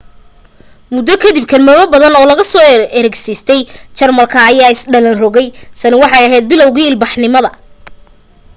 muddo 0.93 1.13
ka 1.21 1.29
dib 1.35 1.45
kelmado 1.51 1.83
badan 1.93 2.17
oo 2.19 2.27
laga 2.31 2.45
soo 2.51 2.63
ergistay 2.99 3.61
jarmalka 3.97 4.39
ayaa 4.51 4.73
is 4.75 4.81
dhalan 4.91 5.15
rogay 5.23 5.47
tani 5.79 5.95
waxay 6.01 6.23
ahayd 6.25 6.45
bilowguu 6.49 6.89
ilbaxnimada 6.91 7.49